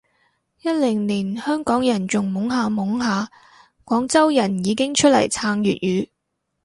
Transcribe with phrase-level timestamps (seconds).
[0.63, 3.29] 一零年香港人仲懵下懵下，
[3.85, 6.09] 廣州人已經出嚟撐粵語